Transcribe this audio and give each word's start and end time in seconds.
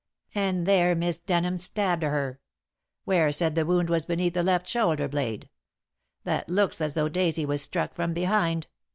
"And 0.33 0.65
there 0.65 0.95
Miss 0.95 1.19
Denham 1.19 1.59
stabbed 1.59 2.01
her. 2.01 2.39
Ware 3.05 3.31
said 3.31 3.53
the 3.53 3.67
wound 3.67 3.87
was 3.87 4.07
beneath 4.07 4.33
the 4.33 4.41
left 4.41 4.67
shoulder 4.67 5.07
blade. 5.07 5.47
That 6.23 6.49
looks 6.49 6.81
as 6.81 6.95
though 6.95 7.07
Daisy 7.07 7.45
was 7.45 7.61
struck 7.61 7.93
from 7.93 8.11
behind. 8.15 8.65